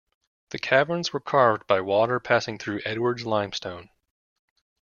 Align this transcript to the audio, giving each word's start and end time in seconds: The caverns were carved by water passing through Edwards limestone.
The 0.49 0.57
caverns 0.57 1.13
were 1.13 1.19
carved 1.19 1.67
by 1.67 1.79
water 1.81 2.19
passing 2.19 2.57
through 2.57 2.81
Edwards 2.85 3.23
limestone. 3.23 3.89